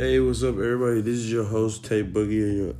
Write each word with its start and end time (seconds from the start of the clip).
Hey, 0.00 0.18
what's 0.18 0.42
up, 0.42 0.54
everybody? 0.54 1.02
This 1.02 1.16
is 1.16 1.30
your 1.30 1.44
host, 1.44 1.84
Tay 1.84 2.02
Boogie, 2.02 2.56
your 2.56 2.74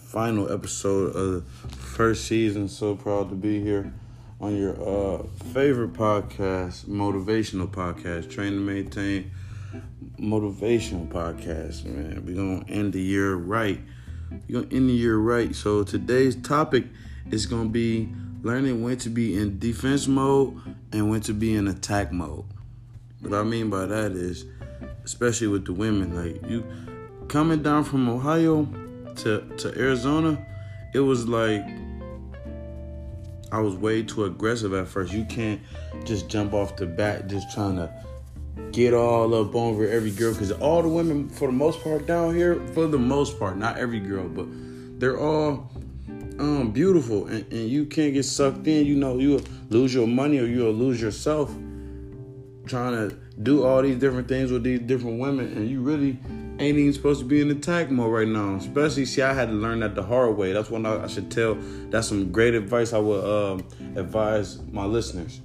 final 0.00 0.52
episode 0.52 1.14
of 1.14 1.32
the 1.34 1.76
first 1.76 2.24
season. 2.24 2.66
So 2.66 2.96
proud 2.96 3.28
to 3.28 3.36
be 3.36 3.62
here 3.62 3.94
on 4.40 4.56
your 4.56 4.72
uh, 4.72 5.22
favorite 5.52 5.92
podcast, 5.92 6.86
motivational 6.86 7.68
podcast, 7.68 8.32
Train 8.32 8.54
to 8.54 8.58
Maintain 8.58 9.30
Motivational 10.18 11.06
Podcast. 11.06 11.84
Man, 11.84 12.26
we're 12.26 12.34
gonna 12.34 12.64
end 12.68 12.94
the 12.94 13.00
year 13.00 13.36
right. 13.36 13.78
We're 14.48 14.62
gonna 14.62 14.74
end 14.74 14.88
the 14.88 14.94
year 14.94 15.18
right. 15.18 15.54
So 15.54 15.84
today's 15.84 16.34
topic 16.34 16.86
is 17.30 17.46
gonna 17.46 17.68
be 17.68 18.08
learning 18.42 18.82
when 18.82 18.96
to 18.98 19.08
be 19.08 19.38
in 19.38 19.60
defense 19.60 20.08
mode 20.08 20.60
and 20.90 21.10
when 21.10 21.20
to 21.20 21.32
be 21.32 21.54
in 21.54 21.68
attack 21.68 22.10
mode. 22.10 22.44
What 23.20 23.34
I 23.34 23.44
mean 23.44 23.70
by 23.70 23.86
that 23.86 24.10
is, 24.10 24.46
especially 25.04 25.48
with 25.48 25.64
the 25.64 25.72
women, 25.72 26.14
like 26.14 26.50
you 26.50 26.64
coming 27.28 27.62
down 27.62 27.84
from 27.84 28.08
Ohio 28.08 28.64
to 29.16 29.40
to 29.58 29.78
Arizona, 29.78 30.44
it 30.94 31.00
was 31.00 31.28
like 31.28 31.64
I 33.52 33.60
was 33.60 33.74
way 33.74 34.02
too 34.02 34.24
aggressive 34.24 34.72
at 34.74 34.88
first. 34.88 35.12
You 35.12 35.24
can't 35.24 35.60
just 36.04 36.28
jump 36.28 36.54
off 36.54 36.76
the 36.76 36.86
bat 36.86 37.26
just 37.26 37.52
trying 37.52 37.76
to 37.76 37.92
get 38.72 38.94
all 38.94 39.34
up 39.34 39.54
over 39.54 39.88
every 39.88 40.10
girl 40.10 40.32
because 40.32 40.52
all 40.52 40.82
the 40.82 40.88
women 40.88 41.28
for 41.28 41.46
the 41.46 41.52
most 41.52 41.82
part 41.82 42.06
down 42.06 42.34
here, 42.34 42.60
for 42.74 42.86
the 42.86 42.98
most 42.98 43.38
part, 43.38 43.56
not 43.56 43.76
every 43.78 44.00
girl, 44.00 44.28
but 44.28 44.46
they're 45.00 45.18
all 45.18 45.70
um 46.38 46.70
beautiful 46.70 47.26
and, 47.26 47.44
and 47.52 47.68
you 47.68 47.84
can't 47.86 48.14
get 48.14 48.24
sucked 48.24 48.66
in, 48.66 48.86
you 48.86 48.96
know, 48.96 49.18
you'll 49.18 49.42
lose 49.68 49.92
your 49.92 50.06
money 50.06 50.38
or 50.38 50.46
you'll 50.46 50.72
lose 50.72 51.00
yourself 51.00 51.50
trying 52.66 52.92
to 52.92 53.16
do 53.42 53.64
all 53.64 53.82
these 53.82 53.96
different 53.96 54.28
things 54.28 54.52
with 54.52 54.62
these 54.62 54.80
different 54.80 55.18
women, 55.18 55.46
and 55.56 55.68
you 55.68 55.80
really 55.80 56.18
ain't 56.58 56.78
even 56.78 56.92
supposed 56.92 57.20
to 57.20 57.26
be 57.26 57.40
in 57.40 57.50
attack 57.50 57.90
mode 57.90 58.12
right 58.12 58.28
now. 58.28 58.56
Especially, 58.56 59.06
see, 59.06 59.22
I 59.22 59.32
had 59.32 59.48
to 59.48 59.54
learn 59.54 59.80
that 59.80 59.94
the 59.94 60.02
hard 60.02 60.36
way. 60.36 60.52
That's 60.52 60.68
what 60.70 60.84
I, 60.84 61.04
I 61.04 61.06
should 61.06 61.30
tell. 61.30 61.56
That's 61.90 62.08
some 62.08 62.30
great 62.30 62.54
advice 62.54 62.92
I 62.92 62.98
would 62.98 63.24
um, 63.24 63.66
advise 63.96 64.60
my 64.70 64.84
listeners. 64.84 65.40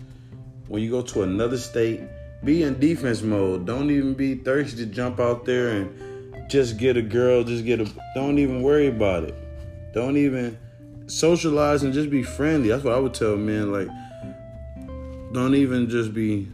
When 0.67 0.81
you 0.81 0.89
go 0.89 1.02
to 1.03 1.23
another 1.23 1.58
state, 1.58 2.02
be 2.44 2.64
in 2.64 2.80
defense 2.80 3.22
mode. 3.22 3.66
Don't 3.66 3.89
even 3.89 4.14
be 4.14 4.36
thirsty 4.36 4.77
to 4.77 4.86
jump 4.86 5.20
out 5.20 5.45
there 5.45 5.70
and 5.70 6.50
just 6.50 6.77
get 6.77 6.98
a 6.98 7.02
girl. 7.02 7.44
Just 7.44 7.66
get 7.66 7.80
a. 7.80 7.89
Don't 8.14 8.39
even 8.39 8.61
worry 8.61 8.88
about 8.88 9.23
it. 9.23 9.36
Don't 9.94 10.17
even 10.17 10.58
socialize 11.08 11.83
and 11.83 11.94
just 11.94 12.09
be 12.09 12.23
friendly. 12.23 12.70
That's 12.70 12.83
what 12.83 12.94
I 12.94 13.00
would 13.00 13.14
tell 13.14 13.38
men. 13.38 13.72
Like, 13.72 13.88
don't 15.33 15.55
even 15.55 15.89
just 15.89 16.14
be 16.14 16.50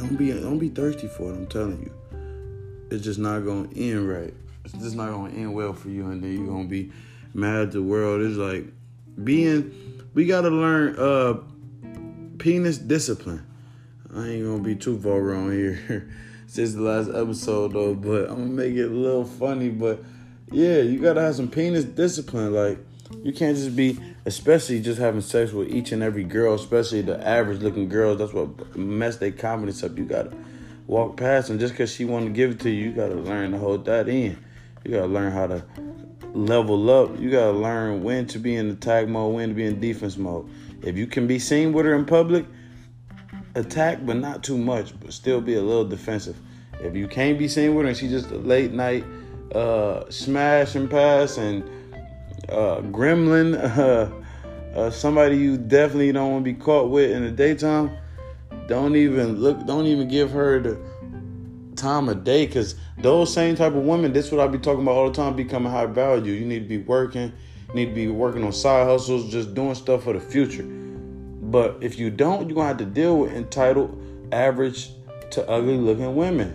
don't 0.00 0.16
be 0.16 0.32
don't 0.32 0.58
be 0.58 0.68
thirsty 0.68 1.08
for 1.08 1.30
it. 1.30 1.34
I'm 1.34 1.46
telling 1.46 1.80
you, 1.82 2.88
it's 2.90 3.04
just 3.04 3.18
not 3.18 3.40
gonna 3.40 3.68
end 3.76 4.08
right. 4.08 4.32
It's 4.64 4.74
just 4.74 4.96
not 4.96 5.10
gonna 5.10 5.34
end 5.34 5.54
well 5.54 5.74
for 5.74 5.90
you, 5.90 6.08
and 6.08 6.22
then 6.22 6.32
you're 6.32 6.46
gonna 6.46 6.68
be 6.68 6.90
mad 7.34 7.60
at 7.60 7.72
the 7.72 7.82
world. 7.82 8.22
It's 8.22 8.36
like 8.36 8.64
being. 9.22 9.74
We 10.14 10.26
gotta 10.26 10.48
learn 10.48 10.96
uh 10.98 11.40
penis 12.38 12.78
discipline. 12.78 13.46
I 14.14 14.26
ain't 14.26 14.44
gonna 14.44 14.62
be 14.62 14.74
too 14.74 14.98
far 14.98 15.34
on 15.34 15.52
here. 15.52 16.10
Since 16.46 16.74
the 16.74 16.82
last 16.82 17.10
episode 17.10 17.74
though, 17.74 17.94
but 17.94 18.28
I'm 18.28 18.36
gonna 18.36 18.46
make 18.46 18.74
it 18.74 18.86
a 18.86 18.94
little 18.94 19.24
funny. 19.24 19.68
But 19.68 20.02
yeah, 20.50 20.78
you 20.78 20.98
gotta 20.98 21.20
have 21.20 21.36
some 21.36 21.48
penis 21.48 21.84
discipline. 21.84 22.52
Like 22.54 22.78
you 23.22 23.32
can't 23.32 23.56
just 23.56 23.76
be, 23.76 23.98
especially 24.24 24.80
just 24.80 24.98
having 24.98 25.20
sex 25.20 25.52
with 25.52 25.68
each 25.68 25.92
and 25.92 26.02
every 26.02 26.24
girl, 26.24 26.54
especially 26.54 27.02
the 27.02 27.26
average 27.26 27.60
looking 27.60 27.88
girls. 27.88 28.18
That's 28.18 28.32
what 28.32 28.76
mess 28.76 29.16
their 29.16 29.32
confidence 29.32 29.82
up. 29.82 29.96
You 29.98 30.04
gotta 30.04 30.32
walk 30.86 31.16
past 31.16 31.48
them 31.48 31.58
just 31.58 31.74
because 31.74 31.92
she 31.92 32.04
want 32.04 32.26
to 32.26 32.30
give 32.30 32.52
it 32.52 32.60
to 32.60 32.70
you. 32.70 32.90
You 32.90 32.92
gotta 32.92 33.14
learn 33.14 33.52
to 33.52 33.58
hold 33.58 33.84
that 33.86 34.08
in. 34.08 34.38
You 34.84 34.92
gotta 34.92 35.06
learn 35.06 35.32
how 35.32 35.48
to 35.48 35.64
level 36.32 36.90
up. 36.90 37.18
You 37.18 37.30
gotta 37.30 37.56
learn 37.56 38.02
when 38.02 38.26
to 38.28 38.38
be 38.38 38.56
in 38.56 38.70
attack 38.70 39.08
mode, 39.08 39.34
when 39.34 39.48
to 39.50 39.54
be 39.54 39.64
in 39.64 39.80
defense 39.80 40.16
mode. 40.16 40.48
If 40.82 40.96
you 40.96 41.06
can 41.06 41.26
be 41.26 41.38
seen 41.38 41.72
with 41.72 41.86
her 41.86 41.94
in 41.94 42.06
public, 42.06 42.46
attack, 43.54 44.06
but 44.06 44.16
not 44.16 44.42
too 44.42 44.56
much, 44.56 44.98
but 45.00 45.12
still 45.12 45.40
be 45.40 45.54
a 45.54 45.62
little 45.62 45.84
defensive. 45.84 46.36
If 46.80 46.96
you 46.96 47.08
can't 47.08 47.38
be 47.38 47.48
seen 47.48 47.74
with 47.74 47.84
her 47.84 47.88
and 47.90 47.98
she 47.98 48.08
just 48.08 48.30
a 48.30 48.38
late 48.38 48.72
night 48.72 49.04
uh, 49.54 50.08
smash 50.08 50.74
and 50.76 50.88
pass 50.88 51.36
and 51.36 51.62
uh, 52.48 52.80
gremlin, 52.82 53.54
uh, 53.78 54.78
uh, 54.78 54.90
somebody 54.90 55.36
you 55.36 55.56
definitely 55.56 56.12
don't 56.12 56.32
want 56.32 56.44
to 56.44 56.52
be 56.52 56.58
caught 56.58 56.90
with 56.90 57.10
in 57.10 57.24
the 57.24 57.30
daytime, 57.30 57.90
don't 58.66 58.96
even 58.96 59.36
look, 59.36 59.66
don't 59.66 59.86
even 59.86 60.08
give 60.08 60.30
her 60.30 60.60
the 60.60 60.78
time 61.76 62.08
of 62.08 62.24
day 62.24 62.46
because 62.46 62.76
those 62.98 63.32
same 63.32 63.56
type 63.56 63.74
of 63.74 63.82
women, 63.82 64.12
this 64.12 64.26
is 64.26 64.32
what 64.32 64.40
I 64.40 64.46
be 64.46 64.58
talking 64.58 64.82
about 64.82 64.92
all 64.92 65.10
the 65.10 65.14
time, 65.14 65.34
becoming 65.34 65.72
high 65.72 65.86
value. 65.86 66.32
You 66.32 66.44
need 66.44 66.60
to 66.60 66.68
be 66.68 66.78
working, 66.78 67.32
need 67.74 67.86
to 67.86 67.94
be 67.94 68.08
working 68.08 68.44
on 68.44 68.52
side 68.52 68.86
hustles, 68.86 69.30
just 69.30 69.54
doing 69.54 69.74
stuff 69.74 70.04
for 70.04 70.12
the 70.12 70.20
future. 70.20 70.62
But 70.62 71.78
if 71.80 71.98
you 71.98 72.10
don't, 72.10 72.48
you're 72.48 72.54
gonna 72.54 72.68
have 72.68 72.76
to 72.78 72.84
deal 72.84 73.18
with 73.18 73.32
entitled, 73.32 74.00
average 74.30 74.90
to 75.32 75.48
ugly 75.48 75.76
looking 75.76 76.14
women. 76.14 76.54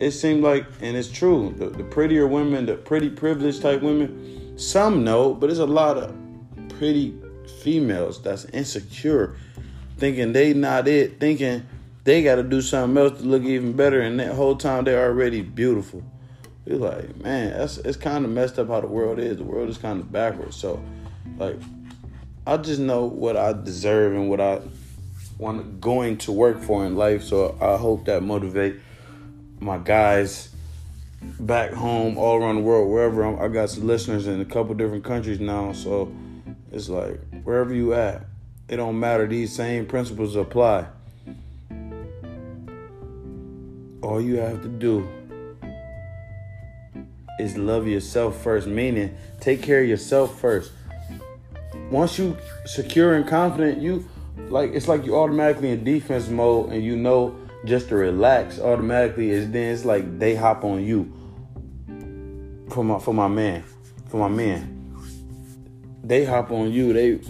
It 0.00 0.12
seems 0.12 0.42
like, 0.42 0.66
and 0.80 0.96
it's 0.96 1.08
true, 1.08 1.54
the, 1.56 1.70
the 1.70 1.84
prettier 1.84 2.26
women, 2.26 2.66
the 2.66 2.74
pretty 2.74 3.08
privileged 3.08 3.62
type 3.62 3.82
women, 3.82 4.41
some 4.62 5.04
know, 5.04 5.34
but 5.34 5.48
there's 5.48 5.58
a 5.58 5.66
lot 5.66 5.96
of 5.96 6.14
pretty 6.78 7.14
females 7.60 8.22
that's 8.22 8.44
insecure, 8.46 9.36
thinking 9.98 10.32
they 10.32 10.54
not 10.54 10.88
it, 10.88 11.20
thinking 11.20 11.66
they 12.04 12.22
got 12.22 12.36
to 12.36 12.42
do 12.42 12.60
something 12.60 12.96
else 12.96 13.20
to 13.20 13.24
look 13.24 13.42
even 13.42 13.74
better, 13.74 14.00
and 14.00 14.18
that 14.20 14.34
whole 14.34 14.56
time 14.56 14.84
they're 14.84 15.04
already 15.04 15.42
beautiful. 15.42 16.02
It's 16.64 16.80
like, 16.80 17.16
man, 17.20 17.50
that's 17.50 17.78
it's 17.78 17.96
kind 17.96 18.24
of 18.24 18.30
messed 18.30 18.58
up 18.58 18.68
how 18.68 18.80
the 18.80 18.86
world 18.86 19.18
is. 19.18 19.36
The 19.38 19.44
world 19.44 19.68
is 19.68 19.78
kind 19.78 20.00
of 20.00 20.12
backwards. 20.12 20.56
So, 20.56 20.82
like, 21.36 21.56
I 22.46 22.56
just 22.56 22.80
know 22.80 23.04
what 23.04 23.36
I 23.36 23.52
deserve 23.52 24.14
and 24.14 24.28
what 24.30 24.40
I 24.40 24.60
want 25.38 25.80
going 25.80 26.18
to 26.18 26.32
work 26.32 26.60
for 26.60 26.86
in 26.86 26.94
life. 26.94 27.24
So 27.24 27.56
I 27.60 27.76
hope 27.76 28.04
that 28.04 28.22
motivate 28.22 28.76
my 29.58 29.78
guys 29.78 30.51
back 31.40 31.72
home, 31.72 32.18
all 32.18 32.36
around 32.36 32.56
the 32.56 32.62
world, 32.62 32.90
wherever 32.90 33.22
I'm, 33.24 33.40
I 33.40 33.48
got 33.48 33.70
some 33.70 33.86
listeners 33.86 34.26
in 34.26 34.40
a 34.40 34.44
couple 34.44 34.74
different 34.74 35.04
countries 35.04 35.40
now. 35.40 35.72
So 35.72 36.12
it's 36.70 36.88
like 36.88 37.20
wherever 37.44 37.74
you 37.74 37.94
at, 37.94 38.24
it 38.68 38.76
don't 38.76 38.98
matter. 38.98 39.26
These 39.26 39.54
same 39.54 39.86
principles 39.86 40.36
apply. 40.36 40.86
All 44.02 44.20
you 44.20 44.36
have 44.36 44.62
to 44.62 44.68
do 44.68 45.08
is 47.38 47.56
love 47.56 47.86
yourself 47.86 48.40
first, 48.42 48.66
meaning 48.66 49.16
take 49.40 49.62
care 49.62 49.82
of 49.82 49.88
yourself 49.88 50.40
first. 50.40 50.72
Once 51.90 52.18
you 52.18 52.36
secure 52.64 53.14
and 53.14 53.26
confident, 53.26 53.80
you 53.80 54.08
like 54.48 54.72
it's 54.72 54.88
like 54.88 55.04
you 55.04 55.16
automatically 55.16 55.70
in 55.70 55.84
defense 55.84 56.28
mode 56.28 56.70
and 56.72 56.82
you 56.82 56.96
know 56.96 57.36
just 57.64 57.88
to 57.88 57.96
relax 57.96 58.58
automatically 58.58 59.30
is 59.30 59.50
then 59.50 59.72
it's 59.72 59.84
like 59.84 60.18
they 60.18 60.34
hop 60.34 60.64
on 60.64 60.84
you. 60.84 61.12
For 62.70 62.82
my 62.82 62.98
for 62.98 63.12
my 63.12 63.28
man 63.28 63.64
for 64.12 64.18
my 64.18 64.28
man. 64.28 64.78
They 66.04 66.24
hop 66.26 66.50
on 66.52 66.70
you. 66.70 66.92
They 66.92 67.20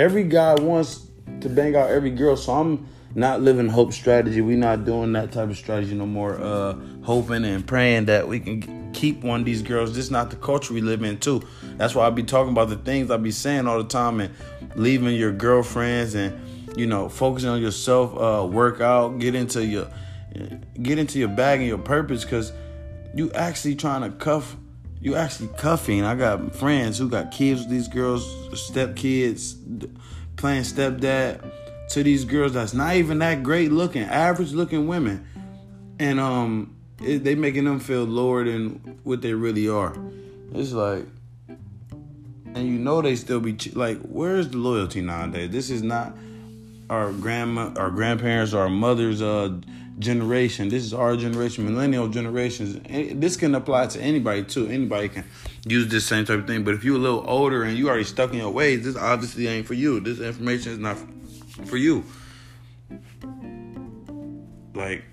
every 0.00 0.22
guy 0.22 0.54
wants 0.54 1.08
to 1.40 1.48
bang 1.48 1.74
out 1.74 1.90
every 1.90 2.10
girl. 2.10 2.36
So 2.36 2.52
i'm 2.52 2.86
not 3.16 3.40
living 3.42 3.68
hope 3.68 3.92
strategy. 3.92 4.40
We 4.40 4.54
not 4.54 4.84
doing 4.84 5.12
that 5.14 5.32
type 5.32 5.50
of 5.50 5.56
strategy 5.56 5.94
no 5.94 6.06
more. 6.06 6.40
Uh 6.40 6.76
hoping 7.02 7.44
and 7.44 7.66
praying 7.66 8.06
that 8.06 8.28
we 8.28 8.38
can 8.38 8.92
keep 8.92 9.24
one 9.24 9.40
of 9.40 9.46
these 9.46 9.60
girls. 9.60 9.90
This 9.90 10.04
is 10.04 10.10
not 10.10 10.30
the 10.30 10.36
culture 10.36 10.72
we 10.72 10.80
live 10.80 11.02
in 11.02 11.18
too. 11.18 11.42
That's 11.76 11.94
why 11.94 12.06
i 12.06 12.10
be 12.10 12.22
talking 12.22 12.52
about 12.52 12.68
the 12.68 12.76
things 12.76 13.10
i 13.10 13.16
be 13.16 13.32
saying 13.32 13.66
all 13.66 13.78
the 13.78 13.88
time 13.88 14.20
and 14.20 14.32
leaving 14.76 15.16
your 15.16 15.32
girlfriends 15.32 16.14
and 16.14 16.32
you 16.76 16.86
know, 16.86 17.08
focusing 17.08 17.48
on 17.48 17.60
yourself, 17.62 18.16
uh, 18.16 18.46
work 18.46 18.80
out, 18.80 19.18
get 19.18 19.34
into 19.34 19.64
your 19.64 19.88
get 20.82 20.98
into 20.98 21.18
your 21.18 21.28
bag 21.28 21.60
and 21.60 21.68
your 21.68 21.78
purpose 21.78 22.24
because 22.24 22.52
you 23.14 23.30
actually 23.32 23.76
trying 23.76 24.02
to 24.02 24.10
cuff 24.16 24.56
you 25.00 25.14
actually 25.14 25.50
cuffing. 25.58 26.02
I 26.02 26.14
got 26.14 26.54
friends 26.54 26.98
who 26.98 27.08
got 27.08 27.30
kids 27.30 27.60
with 27.60 27.70
these 27.70 27.88
girls, 27.88 28.26
step 28.58 28.96
kids, 28.96 29.54
playing 30.36 30.62
stepdad 30.62 31.44
to 31.90 32.02
these 32.02 32.24
girls 32.24 32.54
that's 32.54 32.72
not 32.72 32.96
even 32.96 33.18
that 33.18 33.42
great 33.42 33.70
looking, 33.70 34.02
average 34.02 34.52
looking 34.52 34.86
women, 34.86 35.26
and 35.98 36.18
um, 36.18 36.74
it, 37.02 37.22
they 37.22 37.34
making 37.34 37.64
them 37.64 37.80
feel 37.80 38.04
lower 38.04 38.44
than 38.44 38.98
what 39.04 39.20
they 39.20 39.34
really 39.34 39.68
are. 39.68 39.94
It's 40.54 40.72
like, 40.72 41.04
and 41.48 42.66
you 42.66 42.78
know 42.78 43.02
they 43.02 43.16
still 43.16 43.40
be 43.40 43.56
like, 43.74 43.98
where's 44.00 44.48
the 44.48 44.56
loyalty 44.56 45.02
nowadays? 45.02 45.50
This 45.50 45.68
is 45.68 45.82
not 45.82 46.16
our 46.90 47.12
grandma, 47.12 47.72
our 47.76 47.90
grandparents, 47.90 48.52
our 48.52 48.68
mothers' 48.68 49.22
uh, 49.22 49.58
generation. 49.98 50.68
This 50.68 50.84
is 50.84 50.94
our 50.94 51.16
generation, 51.16 51.64
millennial 51.64 52.08
generations. 52.08 52.80
This 53.18 53.36
can 53.36 53.54
apply 53.54 53.86
to 53.88 54.00
anybody 54.00 54.44
too. 54.44 54.66
Anybody 54.66 55.08
can 55.08 55.24
use 55.66 55.88
this 55.88 56.06
same 56.06 56.24
type 56.24 56.40
of 56.40 56.46
thing. 56.46 56.64
But 56.64 56.74
if 56.74 56.84
you're 56.84 56.96
a 56.96 57.00
little 57.00 57.24
older 57.26 57.62
and 57.62 57.76
you 57.76 57.88
already 57.88 58.04
stuck 58.04 58.32
in 58.32 58.38
your 58.38 58.50
ways, 58.50 58.84
this 58.84 58.96
obviously 58.96 59.46
ain't 59.46 59.66
for 59.66 59.74
you. 59.74 60.00
This 60.00 60.20
information 60.20 60.72
is 60.72 60.78
not 60.78 60.98
for 61.66 61.76
you. 61.76 62.04
Like, 64.74 65.04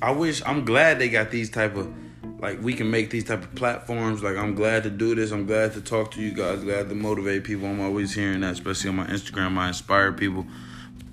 I 0.00 0.10
wish 0.10 0.42
I'm 0.44 0.64
glad 0.64 0.98
they 0.98 1.08
got 1.08 1.30
these 1.30 1.48
type 1.48 1.76
of 1.76 1.92
like 2.40 2.60
we 2.60 2.74
can 2.74 2.90
make 2.90 3.10
these 3.10 3.22
type 3.22 3.44
of 3.44 3.54
platforms. 3.54 4.22
Like 4.22 4.36
I'm 4.36 4.56
glad 4.56 4.82
to 4.82 4.90
do 4.90 5.14
this. 5.14 5.30
I'm 5.30 5.46
glad 5.46 5.74
to 5.74 5.80
talk 5.80 6.10
to 6.12 6.20
you 6.20 6.32
guys. 6.32 6.64
Glad 6.64 6.88
to 6.88 6.94
motivate 6.96 7.44
people. 7.44 7.68
I'm 7.68 7.80
always 7.80 8.12
hearing 8.12 8.40
that, 8.40 8.52
especially 8.54 8.90
on 8.90 8.96
my 8.96 9.06
Instagram. 9.06 9.56
I 9.56 9.68
inspire 9.68 10.12
people. 10.12 10.44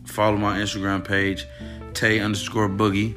Follow 0.09 0.37
my 0.37 0.59
Instagram 0.59 1.05
page, 1.05 1.45
Tay 1.93 2.19
underscore 2.19 2.69
Boogie. 2.69 3.15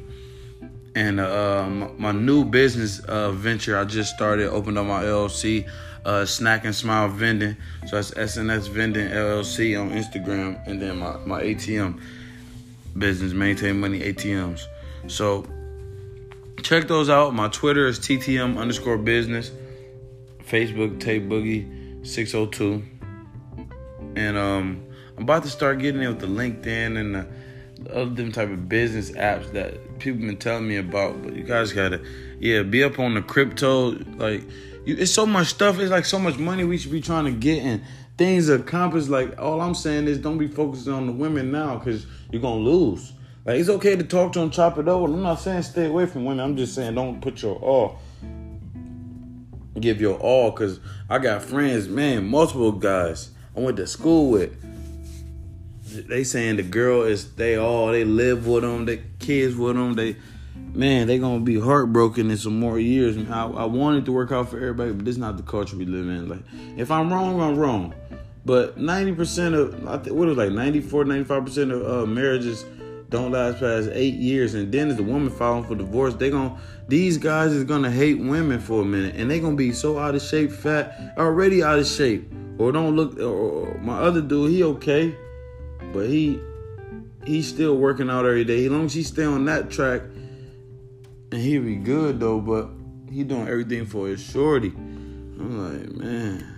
And 0.95 1.19
uh, 1.19 1.67
my, 1.69 1.87
my, 1.97 2.11
new 2.11 2.45
business 2.45 2.99
uh, 2.99 3.31
venture 3.31 3.77
I 3.77 3.83
just 3.85 4.13
started, 4.15 4.49
opened 4.49 4.77
up 4.77 4.85
my 4.85 5.03
LLC, 5.03 5.67
uh, 6.05 6.25
Snack 6.25 6.65
and 6.65 6.75
Smile 6.75 7.07
Vending. 7.07 7.57
So 7.87 7.95
that's 7.95 8.11
SNS 8.11 8.69
Vending 8.69 9.07
LLC 9.07 9.79
on 9.79 9.89
Instagram, 9.89 10.65
and 10.67 10.79
then 10.79 10.99
my, 10.99 11.17
my 11.25 11.41
ATM 11.41 11.99
business, 12.97 13.33
Maintain 13.33 13.79
Money 13.79 14.01
ATMs. 14.01 14.65
So 15.07 15.47
check 16.61 16.87
those 16.87 17.09
out. 17.09 17.33
My 17.33 17.47
Twitter 17.47 17.87
is 17.87 17.99
TTM 17.99 18.57
underscore 18.57 18.97
business. 18.97 19.51
Facebook 20.47 20.99
Tay 20.99 21.19
Boogie 21.19 22.05
602. 22.05 22.83
And 24.15 24.37
um, 24.37 24.83
I'm 25.17 25.23
about 25.23 25.43
to 25.43 25.49
start 25.49 25.79
getting 25.79 26.01
in 26.01 26.09
with 26.09 26.19
the 26.19 26.27
LinkedIn 26.27 26.97
and 26.97 27.15
the, 27.15 27.27
the 27.83 27.95
other 27.95 28.09
different 28.09 28.35
type 28.35 28.49
of 28.49 28.67
business 28.67 29.11
apps 29.11 29.51
that 29.53 29.99
people 29.99 30.21
been 30.21 30.37
telling 30.37 30.67
me 30.67 30.77
about. 30.77 31.21
But 31.21 31.35
you 31.35 31.43
guys 31.43 31.71
gotta, 31.71 32.01
yeah, 32.39 32.63
be 32.63 32.83
up 32.83 32.99
on 32.99 33.13
the 33.13 33.21
crypto. 33.21 33.91
Like, 34.17 34.43
you, 34.85 34.95
it's 34.97 35.11
so 35.11 35.25
much 35.25 35.47
stuff. 35.47 35.79
It's 35.79 35.91
like 35.91 36.05
so 36.05 36.19
much 36.19 36.37
money 36.37 36.63
we 36.63 36.77
should 36.77 36.91
be 36.91 37.01
trying 37.01 37.25
to 37.25 37.31
get 37.31 37.63
and 37.63 37.83
things 38.17 38.49
accomplished. 38.49 39.09
Like, 39.09 39.39
all 39.39 39.61
I'm 39.61 39.75
saying 39.75 40.07
is 40.07 40.17
don't 40.17 40.37
be 40.37 40.47
focusing 40.47 40.93
on 40.93 41.05
the 41.05 41.13
women 41.13 41.51
now 41.51 41.77
because 41.77 42.05
you're 42.31 42.41
gonna 42.41 42.61
lose. 42.61 43.13
Like 43.45 43.59
it's 43.59 43.69
okay 43.69 43.95
to 43.95 44.03
talk 44.03 44.31
to 44.33 44.39
them, 44.39 44.51
chop 44.51 44.77
it 44.77 44.87
over. 44.87 45.11
I'm 45.11 45.21
not 45.21 45.35
saying 45.35 45.63
stay 45.63 45.87
away 45.87 46.05
from 46.05 46.23
women. 46.23 46.43
I'm 46.43 46.55
just 46.55 46.73
saying 46.75 46.95
don't 46.95 47.19
put 47.19 47.41
your 47.41 47.55
all, 47.57 47.99
give 49.79 49.99
your 49.99 50.15
all. 50.15 50.51
Cause 50.53 50.79
I 51.09 51.19
got 51.19 51.43
friends, 51.43 51.89
man, 51.89 52.25
multiple 52.25 52.71
guys 52.71 53.31
I 53.55 53.59
went 53.59 53.77
to 53.77 53.87
school 53.87 54.31
with. 54.31 54.55
They 55.93 56.23
saying 56.23 56.57
the 56.57 56.63
girl 56.63 57.03
is 57.03 57.33
they 57.35 57.57
all 57.57 57.87
they 57.91 58.03
live 58.03 58.47
with 58.47 58.63
them, 58.63 58.85
the 58.85 59.01
kids 59.19 59.55
with 59.55 59.75
them. 59.75 59.93
They 59.93 60.17
man, 60.55 61.07
they 61.07 61.19
gonna 61.19 61.39
be 61.39 61.59
heartbroken 61.59 62.31
in 62.31 62.37
some 62.37 62.59
more 62.59 62.79
years. 62.79 63.17
I, 63.29 63.45
I 63.45 63.65
wanted 63.65 64.05
to 64.05 64.11
work 64.11 64.31
out 64.31 64.49
for 64.49 64.57
everybody, 64.57 64.91
but 64.91 65.05
this 65.05 65.13
is 65.13 65.19
not 65.19 65.37
the 65.37 65.43
culture 65.43 65.75
we 65.75 65.85
live 65.85 66.07
in. 66.07 66.29
Like 66.29 66.43
if 66.77 66.91
I'm 66.91 67.11
wrong, 67.11 67.41
I'm 67.41 67.57
wrong. 67.57 67.93
But 68.45 68.77
90% 68.77 69.53
of 69.53 69.87
I 69.87 69.97
think 69.97 70.15
what 70.15 70.27
is 70.27 70.37
like 70.37 70.51
94, 70.51 71.05
95% 71.05 71.71
of 71.71 72.03
uh, 72.03 72.05
marriages 72.05 72.65
don't 73.13 73.31
last 73.31 73.59
past 73.59 73.89
eight 73.93 74.15
years, 74.15 74.55
and 74.55 74.71
then 74.71 74.89
if 74.89 74.97
the 74.97 75.03
woman 75.03 75.29
filing 75.29 75.63
for 75.63 75.75
divorce, 75.75 76.15
they 76.15 76.31
gonna, 76.31 76.57
these 76.87 77.19
guys 77.19 77.51
is 77.51 77.63
gonna 77.63 77.91
hate 77.91 78.19
women 78.19 78.59
for 78.59 78.81
a 78.81 78.85
minute, 78.85 79.15
and 79.15 79.29
they 79.29 79.39
gonna 79.39 79.55
be 79.55 79.71
so 79.71 79.99
out 79.99 80.15
of 80.15 80.21
shape, 80.21 80.51
fat, 80.51 81.13
already 81.15 81.61
out 81.61 81.77
of 81.77 81.85
shape, 81.85 82.33
or 82.57 82.71
don't 82.71 82.95
look. 82.95 83.19
Or 83.19 83.77
my 83.79 83.99
other 83.99 84.19
dude, 84.19 84.49
he 84.49 84.63
okay, 84.63 85.15
but 85.91 86.07
he 86.07 86.39
he's 87.25 87.47
still 87.47 87.77
working 87.77 88.09
out 88.09 88.25
every 88.25 88.43
day. 88.43 88.65
As 88.65 88.71
long 88.71 88.85
as 88.85 88.93
he 88.93 89.03
stay 89.03 89.25
on 89.25 89.45
that 89.45 89.69
track, 89.69 90.01
and 91.31 91.41
he 91.41 91.57
be 91.59 91.75
good 91.75 92.19
though, 92.19 92.39
but 92.39 92.69
he 93.11 93.23
doing 93.23 93.47
everything 93.47 93.85
for 93.85 94.07
his 94.07 94.21
shorty. 94.21 94.69
I'm 94.69 95.57
like, 95.57 95.91
man, 95.91 96.53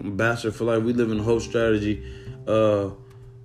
I'm 0.00 0.16
bachelor 0.16 0.52
for 0.52 0.64
life. 0.64 0.82
We 0.82 0.92
live 0.92 1.10
in 1.10 1.20
a 1.20 1.22
whole 1.22 1.40
strategy. 1.40 2.04
Uh, 2.46 2.90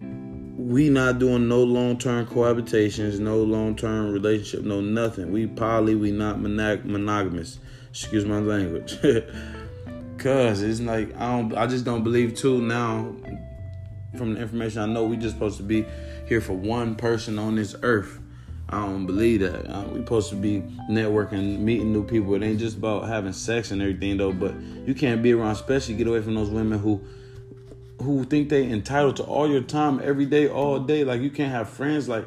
we 0.01 0.89
not 0.89 1.19
doing 1.19 1.47
no 1.47 1.63
long 1.63 1.97
term 1.97 2.25
cohabitations, 2.25 3.19
no 3.19 3.37
long 3.37 3.75
term 3.75 4.11
relationship, 4.11 4.65
no 4.65 4.81
nothing. 4.81 5.31
We 5.31 5.47
poly, 5.47 5.95
we 5.95 6.11
not 6.11 6.37
monog- 6.37 6.85
monogamous. 6.85 7.59
Excuse 7.89 8.25
my 8.25 8.39
language. 8.39 8.97
Cause 10.17 10.61
it's 10.61 10.81
like 10.81 11.15
I 11.15 11.37
don't, 11.37 11.55
I 11.55 11.65
just 11.65 11.85
don't 11.85 12.03
believe 12.03 12.35
too 12.35 12.61
now. 12.61 13.15
From 14.17 14.33
the 14.33 14.41
information 14.41 14.81
I 14.81 14.85
know, 14.87 15.05
we 15.05 15.17
just 15.17 15.35
supposed 15.35 15.57
to 15.57 15.63
be 15.63 15.85
here 16.27 16.41
for 16.41 16.53
one 16.53 16.95
person 16.95 17.37
on 17.37 17.55
this 17.55 17.75
earth. 17.83 18.19
I 18.71 18.81
don't 18.81 19.05
believe 19.05 19.39
that. 19.39 19.67
Uh, 19.67 19.83
we 19.85 19.99
supposed 19.99 20.29
to 20.29 20.35
be 20.35 20.61
networking, 20.89 21.59
meeting 21.59 21.91
new 21.91 22.03
people. 22.03 22.35
It 22.35 22.43
ain't 22.43 22.59
just 22.59 22.77
about 22.77 23.07
having 23.07 23.33
sex 23.33 23.71
and 23.71 23.81
everything 23.81 24.17
though. 24.17 24.31
But 24.31 24.53
you 24.85 24.93
can't 24.93 25.23
be 25.23 25.33
around, 25.33 25.51
especially 25.51 25.95
get 25.95 26.07
away 26.07 26.21
from 26.21 26.35
those 26.35 26.49
women 26.49 26.77
who 26.79 27.01
who 28.01 28.23
think 28.23 28.49
they 28.49 28.63
entitled 28.69 29.17
to 29.17 29.23
all 29.23 29.49
your 29.49 29.61
time 29.61 29.99
every 30.03 30.25
day, 30.25 30.47
all 30.47 30.79
day. 30.79 31.03
Like 31.03 31.21
you 31.21 31.31
can't 31.31 31.51
have 31.51 31.69
friends. 31.69 32.07
Like 32.07 32.25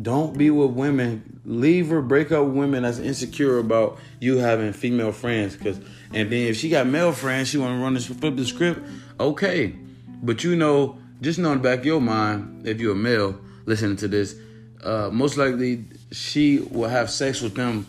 don't 0.00 0.36
be 0.36 0.50
with 0.50 0.72
women. 0.72 1.40
Leave 1.44 1.92
or 1.92 2.02
break 2.02 2.32
up 2.32 2.44
with 2.44 2.56
women 2.56 2.82
that's 2.82 2.98
insecure 2.98 3.58
about 3.58 3.98
you 4.20 4.38
having 4.38 4.72
female 4.72 5.12
friends. 5.12 5.54
Cause 5.56 5.78
and 6.12 6.30
then 6.30 6.48
if 6.48 6.56
she 6.56 6.68
got 6.68 6.88
male 6.88 7.12
friends, 7.12 7.48
she 7.48 7.58
want 7.58 7.78
to 7.78 7.82
run 7.82 7.94
this 7.94 8.06
flip 8.06 8.34
the 8.34 8.44
script. 8.44 8.80
Okay, 9.20 9.76
but 10.22 10.44
you 10.44 10.56
know, 10.56 10.98
just 11.20 11.38
know 11.38 11.52
in 11.52 11.58
the 11.58 11.62
back 11.62 11.80
of 11.80 11.86
your 11.86 12.00
mind, 12.00 12.66
if 12.66 12.80
you're 12.80 12.92
a 12.92 12.96
male 12.96 13.38
listening 13.64 13.96
to 13.96 14.08
this, 14.08 14.36
uh, 14.84 15.10
most 15.12 15.36
likely 15.36 15.84
she 16.12 16.58
will 16.58 16.88
have 16.88 17.10
sex 17.10 17.40
with 17.40 17.54
them 17.54 17.86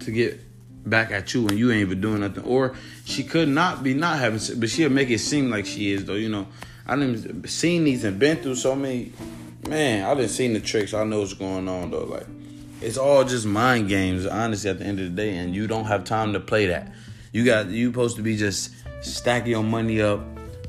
to 0.00 0.10
get 0.10 0.40
back 0.88 1.10
at 1.10 1.34
you 1.34 1.48
and 1.48 1.58
you 1.58 1.70
ain't 1.70 1.80
even 1.80 2.00
doing 2.00 2.20
nothing. 2.20 2.44
Or 2.44 2.74
she 3.04 3.24
could 3.24 3.48
not 3.48 3.82
be 3.82 3.94
not 3.94 4.18
having 4.18 4.38
sex, 4.38 4.58
but 4.58 4.70
she'll 4.70 4.90
make 4.90 5.10
it 5.10 5.18
seem 5.18 5.50
like 5.50 5.66
she 5.66 5.92
is 5.92 6.04
though. 6.04 6.14
You 6.14 6.28
know, 6.28 6.46
I 6.86 6.96
didn't 6.96 7.48
seen 7.48 7.84
these 7.84 8.04
and 8.04 8.18
been 8.18 8.38
through 8.38 8.56
so 8.56 8.74
many. 8.74 9.12
Man, 9.68 10.04
I 10.04 10.14
didn't 10.14 10.30
seen 10.30 10.52
the 10.52 10.60
tricks. 10.60 10.94
I 10.94 11.02
know 11.04 11.20
what's 11.20 11.34
going 11.34 11.68
on 11.68 11.90
though. 11.90 12.04
Like, 12.04 12.26
it's 12.80 12.96
all 12.96 13.24
just 13.24 13.46
mind 13.46 13.88
games. 13.88 14.26
Honestly, 14.26 14.70
at 14.70 14.78
the 14.78 14.84
end 14.84 15.00
of 15.00 15.06
the 15.06 15.10
day, 15.10 15.36
and 15.36 15.54
you 15.54 15.66
don't 15.66 15.86
have 15.86 16.04
time 16.04 16.32
to 16.34 16.40
play 16.40 16.66
that. 16.66 16.92
You 17.32 17.44
got 17.44 17.66
you 17.66 17.88
supposed 17.88 18.16
to 18.16 18.22
be 18.22 18.36
just 18.36 18.72
stacking 19.00 19.50
your 19.50 19.64
money 19.64 20.00
up. 20.00 20.20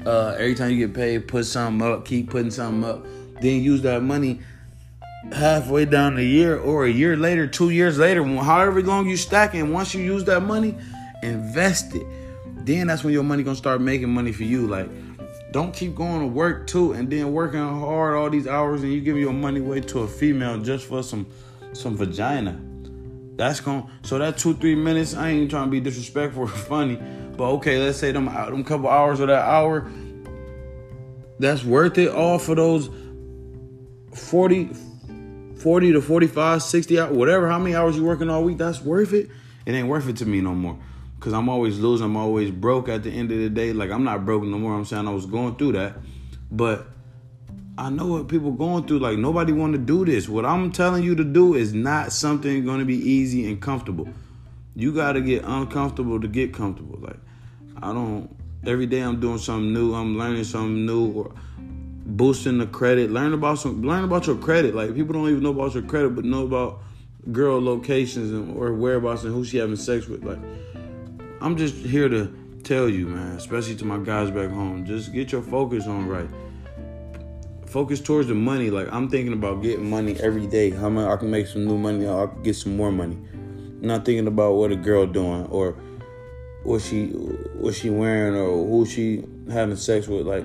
Uh, 0.07 0.35
every 0.39 0.55
time 0.55 0.71
you 0.71 0.87
get 0.87 0.95
paid, 0.95 1.27
put 1.27 1.45
something 1.45 1.85
up. 1.85 2.05
Keep 2.05 2.29
putting 2.29 2.51
something 2.51 2.89
up. 2.89 3.05
Then 3.41 3.61
use 3.61 3.81
that 3.81 4.01
money 4.01 4.39
halfway 5.31 5.85
down 5.85 6.15
the 6.15 6.23
year 6.23 6.57
or 6.57 6.85
a 6.85 6.89
year 6.89 7.17
later, 7.17 7.47
two 7.47 7.69
years 7.69 7.97
later, 7.97 8.23
however 8.23 8.81
long 8.81 9.07
you 9.07 9.17
stack 9.17 9.51
stacking, 9.51 9.73
once 9.73 9.93
you 9.93 10.01
use 10.01 10.23
that 10.25 10.41
money, 10.41 10.75
invest 11.23 11.95
it. 11.95 12.05
Then 12.59 12.87
that's 12.87 13.03
when 13.03 13.13
your 13.13 13.23
money 13.23 13.43
gonna 13.43 13.55
start 13.55 13.81
making 13.81 14.09
money 14.09 14.31
for 14.31 14.43
you. 14.43 14.67
Like, 14.67 14.89
don't 15.51 15.73
keep 15.73 15.95
going 15.95 16.21
to 16.21 16.27
work 16.27 16.67
too 16.67 16.93
and 16.93 17.09
then 17.09 17.31
working 17.31 17.59
hard 17.59 18.15
all 18.15 18.29
these 18.29 18.47
hours 18.47 18.83
and 18.83 18.91
you 18.91 18.99
give 18.99 19.17
your 19.17 19.33
money 19.33 19.59
away 19.59 19.79
to 19.79 19.99
a 19.99 20.07
female 20.07 20.59
just 20.59 20.85
for 20.85 21.01
some 21.01 21.25
some 21.73 21.95
vagina. 21.95 22.59
That's 23.35 23.59
going 23.59 23.89
so 24.01 24.17
that 24.17 24.37
two 24.37 24.53
three 24.55 24.75
minutes. 24.75 25.15
I 25.15 25.29
ain't 25.29 25.49
trying 25.49 25.65
to 25.65 25.71
be 25.71 25.79
disrespectful 25.79 26.43
or 26.43 26.47
funny, 26.69 26.99
but 27.37 27.45
okay, 27.55 27.81
let's 27.81 27.97
say 27.97 28.11
them 28.11 28.25
them 28.25 28.63
couple 28.63 28.89
hours 28.89 29.21
or 29.21 29.27
that 29.27 29.45
hour. 29.45 29.89
That's 31.39 31.63
worth 31.63 31.97
it 31.97 32.09
all 32.09 32.39
for 32.39 32.55
those 32.55 32.89
40 34.13 34.71
40 35.57 35.93
to 35.93 36.01
45, 36.01 36.61
60 36.61 36.99
hours, 36.99 37.17
whatever, 37.17 37.49
how 37.49 37.57
many 37.57 37.75
hours 37.75 37.97
you 37.97 38.03
working 38.03 38.29
all 38.29 38.43
week, 38.43 38.57
that's 38.57 38.81
worth 38.81 39.13
it. 39.13 39.29
It 39.65 39.73
ain't 39.73 39.87
worth 39.87 40.07
it 40.07 40.17
to 40.17 40.25
me 40.25 40.39
no 40.39 40.53
more. 40.53 40.77
Cause 41.19 41.33
I'm 41.33 41.49
always 41.49 41.79
losing, 41.79 42.05
I'm 42.05 42.15
always 42.15 42.51
broke 42.51 42.87
at 42.89 43.01
the 43.01 43.09
end 43.09 43.31
of 43.31 43.39
the 43.39 43.49
day. 43.49 43.73
Like 43.73 43.89
I'm 43.89 44.03
not 44.03 44.23
broke 44.23 44.43
no 44.43 44.59
more. 44.59 44.75
I'm 44.75 44.85
saying 44.85 45.07
I 45.07 45.11
was 45.11 45.25
going 45.25 45.55
through 45.55 45.71
that. 45.73 45.97
But 46.51 46.87
I 47.75 47.89
know 47.89 48.05
what 48.05 48.27
people 48.27 48.51
going 48.51 48.85
through. 48.85 48.99
Like 48.99 49.17
nobody 49.17 49.51
want 49.51 49.73
to 49.73 49.79
do 49.79 50.05
this. 50.05 50.29
What 50.29 50.45
I'm 50.45 50.71
telling 50.71 51.03
you 51.03 51.15
to 51.15 51.23
do 51.23 51.55
is 51.55 51.73
not 51.73 52.11
something 52.11 52.63
going 52.63 52.79
to 52.79 52.85
be 52.85 52.97
easy 52.97 53.49
and 53.49 53.59
comfortable. 53.59 54.07
You 54.75 54.93
got 54.93 55.13
to 55.13 55.21
get 55.21 55.43
uncomfortable 55.43 56.21
to 56.21 56.27
get 56.27 56.53
comfortable. 56.53 56.99
Like 56.99 57.19
I 57.81 57.93
don't. 57.93 58.36
Every 58.67 58.85
day 58.85 58.99
I'm 58.99 59.19
doing 59.19 59.37
something 59.39 59.73
new. 59.73 59.95
I'm 59.95 60.17
learning 60.17 60.43
something 60.43 60.85
new. 60.85 61.11
Or 61.13 61.31
boosting 62.07 62.57
the 62.57 62.67
credit. 62.67 63.11
Learn 63.11 63.33
about 63.33 63.59
some 63.59 63.81
learn 63.83 64.03
about 64.03 64.27
your 64.27 64.37
credit. 64.37 64.73
Like 64.73 64.95
people 64.95 65.13
don't 65.13 65.29
even 65.29 65.43
know 65.43 65.51
about 65.51 65.73
your 65.73 65.83
credit, 65.83 66.15
but 66.15 66.25
know 66.25 66.45
about 66.45 66.81
girl 67.31 67.61
locations 67.61 68.31
and 68.31 68.57
or 68.57 68.73
whereabouts 68.73 69.23
and 69.23 69.33
who 69.33 69.43
she 69.43 69.57
having 69.57 69.75
sex 69.75 70.07
with. 70.07 70.23
Like 70.23 70.39
I'm 71.41 71.57
just 71.57 71.75
here 71.75 72.09
to 72.09 72.33
tell 72.63 72.89
you, 72.89 73.07
man, 73.07 73.35
especially 73.35 73.75
to 73.75 73.85
my 73.85 73.97
guys 73.97 74.31
back 74.31 74.49
home, 74.49 74.85
just 74.85 75.13
get 75.13 75.31
your 75.31 75.41
focus 75.41 75.85
on 75.87 76.07
right. 76.07 76.29
Focus 77.65 77.99
towards 77.99 78.29
the 78.29 78.35
money. 78.35 78.69
Like 78.69 78.87
I'm 78.91 79.09
thinking 79.09 79.33
about 79.33 79.61
getting 79.61 79.89
money 79.89 80.17
every 80.21 80.47
day. 80.47 80.69
How 80.69 80.89
much 80.89 81.07
I 81.07 81.17
can 81.17 81.29
make 81.29 81.47
some 81.47 81.65
new 81.65 81.77
money, 81.77 82.07
I 82.07 82.27
can 82.27 82.41
get 82.41 82.55
some 82.55 82.77
more 82.77 82.91
money. 82.91 83.17
Not 83.81 84.05
thinking 84.05 84.27
about 84.27 84.53
what 84.53 84.71
a 84.71 84.75
girl 84.75 85.05
doing 85.05 85.45
or 85.47 85.77
what 86.67 86.81
she 86.81 87.07
what 87.07 87.73
she 87.73 87.89
wearing 87.89 88.35
or 88.35 88.67
who 88.67 88.85
she 88.85 89.23
having 89.49 89.77
sex 89.77 90.05
with. 90.07 90.27
Like 90.27 90.43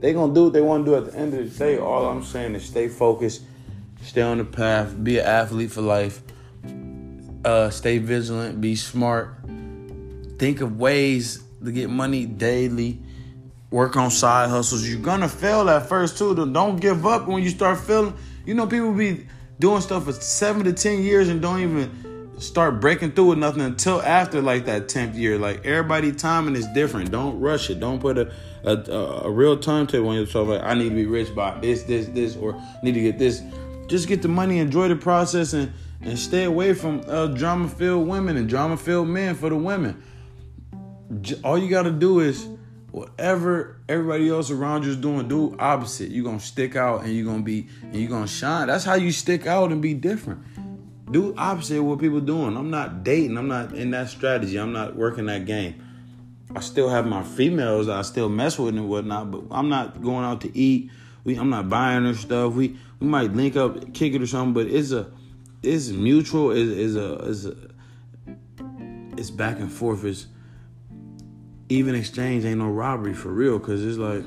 they 0.00 0.12
gonna 0.12 0.34
do 0.34 0.44
what 0.44 0.52
they 0.52 0.60
want 0.60 0.84
to 0.84 0.90
do 0.90 0.96
at 0.96 1.12
the 1.12 1.16
end 1.16 1.32
of 1.32 1.50
the 1.50 1.58
day. 1.58 1.78
All 1.78 2.06
I'm 2.06 2.24
saying 2.24 2.56
is 2.56 2.64
stay 2.64 2.88
focused, 2.88 3.42
stay 4.02 4.22
on 4.22 4.38
the 4.38 4.44
path, 4.44 5.02
be 5.02 5.18
an 5.18 5.26
athlete 5.26 5.70
for 5.70 5.80
life, 5.80 6.22
uh, 7.44 7.70
stay 7.70 7.98
vigilant, 7.98 8.60
be 8.60 8.74
smart, 8.74 9.36
think 10.38 10.60
of 10.60 10.76
ways 10.76 11.44
to 11.64 11.70
get 11.70 11.88
money 11.88 12.26
daily, 12.26 13.00
work 13.70 13.96
on 13.96 14.10
side 14.10 14.50
hustles. 14.50 14.86
You're 14.88 14.98
gonna 14.98 15.28
fail 15.28 15.70
at 15.70 15.88
first 15.88 16.18
too. 16.18 16.34
Don't 16.34 16.80
give 16.80 17.06
up 17.06 17.28
when 17.28 17.44
you 17.44 17.50
start 17.50 17.78
failing. 17.78 18.14
You 18.44 18.54
know, 18.54 18.66
people 18.66 18.92
be 18.92 19.28
doing 19.60 19.82
stuff 19.82 20.06
for 20.06 20.12
seven 20.12 20.64
to 20.64 20.72
ten 20.72 21.00
years 21.00 21.28
and 21.28 21.40
don't 21.40 21.60
even 21.60 22.13
start 22.38 22.80
breaking 22.80 23.12
through 23.12 23.26
with 23.26 23.38
nothing 23.38 23.62
until 23.62 24.02
after 24.02 24.42
like 24.42 24.66
that 24.66 24.88
10th 24.88 25.14
year. 25.14 25.38
Like 25.38 25.64
everybody 25.64 26.12
timing 26.12 26.56
is 26.56 26.66
different. 26.68 27.10
Don't 27.10 27.38
rush 27.40 27.70
it. 27.70 27.80
Don't 27.80 28.00
put 28.00 28.18
a 28.18 28.32
a, 28.64 28.76
a 29.24 29.30
real 29.30 29.58
timetable 29.58 30.08
on 30.08 30.16
yourself. 30.16 30.48
Like 30.48 30.62
I 30.62 30.74
need 30.74 30.88
to 30.88 30.94
be 30.94 31.06
rich 31.06 31.34
by 31.34 31.58
this, 31.60 31.82
this, 31.84 32.06
this, 32.08 32.36
or 32.36 32.60
need 32.82 32.94
to 32.94 33.00
get 33.00 33.18
this. 33.18 33.42
Just 33.86 34.08
get 34.08 34.22
the 34.22 34.28
money, 34.28 34.58
enjoy 34.58 34.88
the 34.88 34.96
process, 34.96 35.52
and 35.52 35.72
and 36.00 36.18
stay 36.18 36.44
away 36.44 36.74
from 36.74 37.02
uh, 37.08 37.28
drama 37.28 37.68
filled 37.68 38.06
women 38.06 38.36
and 38.36 38.48
drama 38.48 38.76
filled 38.76 39.08
men 39.08 39.34
for 39.34 39.48
the 39.48 39.56
women. 39.56 40.02
All 41.42 41.56
you 41.56 41.68
gotta 41.68 41.90
do 41.90 42.20
is 42.20 42.46
whatever 42.90 43.76
everybody 43.88 44.28
else 44.28 44.50
around 44.50 44.84
you 44.84 44.90
is 44.90 44.96
doing, 44.96 45.28
do 45.28 45.56
opposite. 45.58 46.10
You're 46.10 46.24
gonna 46.24 46.40
stick 46.40 46.76
out 46.76 47.04
and 47.04 47.12
you're 47.14 47.26
gonna 47.26 47.42
be 47.42 47.68
and 47.82 47.96
you're 47.96 48.10
gonna 48.10 48.26
shine. 48.26 48.66
That's 48.66 48.84
how 48.84 48.94
you 48.94 49.12
stick 49.12 49.46
out 49.46 49.72
and 49.72 49.80
be 49.80 49.94
different. 49.94 50.42
Do 51.10 51.34
opposite 51.36 51.82
what 51.82 51.98
people 51.98 52.20
doing. 52.20 52.56
I'm 52.56 52.70
not 52.70 53.04
dating. 53.04 53.36
I'm 53.36 53.48
not 53.48 53.74
in 53.74 53.90
that 53.90 54.08
strategy. 54.08 54.56
I'm 54.56 54.72
not 54.72 54.96
working 54.96 55.26
that 55.26 55.44
game. 55.44 55.74
I 56.54 56.60
still 56.60 56.88
have 56.88 57.06
my 57.06 57.22
females 57.22 57.88
I 57.88 58.02
still 58.02 58.28
mess 58.28 58.58
with 58.58 58.76
and 58.76 58.88
whatnot, 58.88 59.30
but 59.30 59.42
I'm 59.50 59.68
not 59.68 60.02
going 60.02 60.24
out 60.24 60.40
to 60.42 60.56
eat. 60.56 60.90
We, 61.24 61.36
I'm 61.36 61.50
not 61.50 61.68
buying 61.68 62.04
her 62.04 62.14
stuff. 62.14 62.54
We 62.54 62.76
we 63.00 63.06
might 63.06 63.32
link 63.32 63.56
up, 63.56 63.92
kick 63.92 64.14
it 64.14 64.22
or 64.22 64.26
something, 64.26 64.54
but 64.54 64.66
it's 64.66 64.92
a 64.92 65.10
it's 65.62 65.88
mutual. 65.88 66.50
Is 66.50 66.96
a 66.96 67.14
a 67.14 67.56
it's 69.16 69.30
back 69.30 69.58
and 69.58 69.72
forth. 69.72 70.04
It's 70.04 70.26
even 71.68 71.94
exchange 71.94 72.44
ain't 72.44 72.58
no 72.58 72.68
robbery 72.68 73.14
for 73.14 73.30
real. 73.30 73.58
Cause 73.58 73.82
it's 73.84 73.98
like 73.98 74.24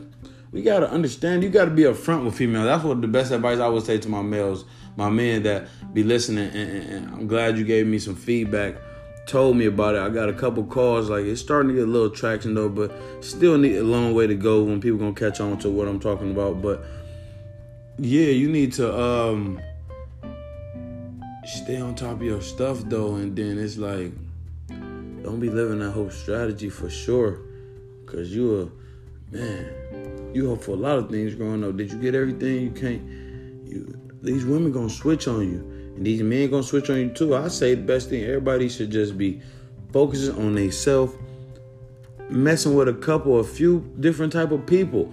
we 0.51 0.63
gotta 0.63 0.89
understand. 0.89 1.43
You 1.43 1.50
gotta 1.50 1.72
be 1.72 1.84
upfront 1.84 2.25
with 2.25 2.36
females. 2.36 2.65
That's 2.65 2.84
what 2.84 3.01
the 3.01 3.07
best 3.07 3.31
advice 3.31 3.60
I 3.60 3.67
would 3.67 3.86
say 3.86 4.00
to 4.00 4.10
my 4.10 4.22
males, 4.22 4.65
my 4.98 5.10
men 5.10 5.44
that 5.44 5.68
be 5.94 6.04
listening. 6.04 6.50
And, 6.50 6.70
and, 6.70 6.92
and 6.92 7.13
I'm 7.13 7.27
glad 7.27 7.58
you 7.58 7.63
gave 7.63 7.88
me 7.88 8.00
some 8.00 8.16
feedback. 8.16 8.75
Told 9.27 9.56
me 9.56 9.66
about 9.66 9.96
it. 9.96 10.01
I 10.01 10.10
got 10.10 10.27
a 10.27 10.34
couple 10.34 10.66
calls. 10.66 11.10
Like 11.10 11.25
it's 11.25 11.39
starting 11.39 11.70
to 11.70 11.75
get 11.75 11.84
a 11.84 11.92
little 11.92 12.10
traction 12.10 12.54
though, 12.54 12.70
but 12.70 12.92
still 13.22 13.58
need 13.58 13.75
a 13.75 13.84
long 13.84 14.13
way 14.13 14.27
to 14.27 14.36
go 14.36 14.63
when 14.63 14.82
people 14.82 14.98
gonna 14.98 15.13
catch 15.13 15.39
on 15.39 15.58
to 15.60 15.70
what 15.70 15.88
I'm 15.88 16.00
talking 16.00 16.32
about. 16.32 16.62
But 16.62 16.84
yeah, 17.98 18.27
you 18.27 18.50
need 18.50 18.74
to 18.74 19.00
um 19.00 19.62
stay 21.46 21.80
on 21.80 21.96
top 21.96 22.13
of 22.13 22.24
your 22.24 22.42
stuff 22.42 22.80
though, 22.86 23.16
and 23.16 23.36
then 23.36 23.58
it's 23.58 23.77
like 23.77 24.13
don't 24.70 25.42
be 25.42 25.50
living 25.50 25.80
that 25.80 25.92
whole 25.92 26.10
strategy 26.10 26.70
for 26.70 26.89
sure. 26.89 27.42
Cause 28.06 28.30
you 28.30 28.62
a 28.62 29.36
man, 29.36 30.32
you 30.34 30.48
hope 30.48 30.63
for 30.63 30.72
a 30.72 30.75
lot 30.75 30.98
of 30.98 31.10
things 31.10 31.36
growing 31.36 31.66
up. 31.66 31.75
Did 31.75 31.92
you 31.92 32.00
get 32.00 32.16
everything? 32.16 32.62
You 32.62 32.72
can't. 32.72 33.01
You 33.68 34.07
these 34.21 34.45
women 34.45 34.71
gonna 34.71 34.89
switch 34.89 35.27
on 35.27 35.41
you, 35.41 35.59
and 35.95 36.05
these 36.05 36.21
men 36.21 36.50
gonna 36.50 36.63
switch 36.63 36.89
on 36.89 36.97
you 36.97 37.09
too. 37.09 37.36
I 37.36 37.47
say 37.47 37.75
the 37.75 37.81
best 37.81 38.09
thing. 38.09 38.24
Everybody 38.24 38.69
should 38.69 38.91
just 38.91 39.17
be 39.17 39.41
focusing 39.91 40.36
on 40.36 40.55
themselves, 40.55 41.13
messing 42.29 42.75
with 42.75 42.88
a 42.88 42.93
couple, 42.93 43.39
a 43.39 43.43
few 43.43 43.91
different 44.00 44.33
type 44.33 44.51
of 44.51 44.65
people. 44.65 45.12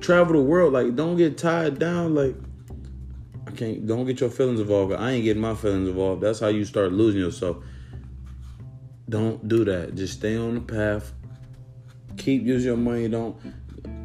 Travel 0.00 0.34
the 0.34 0.42
world. 0.42 0.72
Like 0.72 0.96
don't 0.96 1.16
get 1.16 1.38
tied 1.38 1.78
down. 1.78 2.14
Like 2.14 2.34
I 3.46 3.50
can't. 3.52 3.86
Don't 3.86 4.06
get 4.06 4.20
your 4.20 4.30
feelings 4.30 4.60
involved. 4.60 4.92
I 4.92 5.12
ain't 5.12 5.24
getting 5.24 5.42
my 5.42 5.54
feelings 5.54 5.88
involved. 5.88 6.22
That's 6.22 6.40
how 6.40 6.48
you 6.48 6.64
start 6.64 6.92
losing 6.92 7.20
yourself. 7.20 7.58
Don't 9.08 9.46
do 9.48 9.64
that. 9.64 9.94
Just 9.96 10.14
stay 10.14 10.36
on 10.36 10.54
the 10.54 10.60
path. 10.60 11.12
Keep 12.16 12.44
using 12.44 12.68
your 12.68 12.76
money. 12.76 13.08
Don't. 13.08 13.36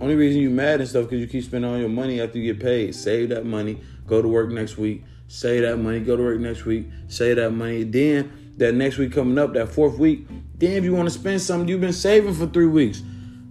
Only 0.02 0.16
reason 0.16 0.42
you 0.42 0.50
mad 0.50 0.82
and 0.82 0.90
stuff 0.90 1.06
because 1.06 1.20
you 1.20 1.28
keep 1.28 1.44
spending 1.44 1.70
all 1.70 1.78
your 1.78 1.90
money 1.90 2.20
after 2.20 2.38
you 2.38 2.54
get 2.54 2.62
paid. 2.62 2.94
Save 2.96 3.30
that 3.30 3.46
money. 3.46 3.80
Go 4.08 4.22
to 4.22 4.28
work 4.28 4.52
next 4.52 4.78
week. 4.78 5.04
Save 5.28 5.64
that 5.64 5.78
money. 5.78 6.00
Go 6.00 6.16
to 6.16 6.24
work 6.24 6.40
next 6.40 6.66
week. 6.66 6.88
Save 7.08 7.38
that 7.38 7.52
money. 7.52 7.84
Then 7.84 8.54
that 8.58 8.74
next 8.74 8.98
week 8.98 9.14
coming 9.14 9.38
up, 9.38 9.54
that 9.54 9.70
fourth 9.70 9.98
week. 9.98 10.28
Then 10.58 10.74
if 10.74 10.84
you 10.84 10.94
want 10.94 11.08
to 11.08 11.14
spend 11.14 11.42
something 11.42 11.68
you've 11.68 11.82
been 11.82 11.94
saving 11.94 12.34
for 12.34 12.48
three 12.48 12.68
weeks, 12.68 13.02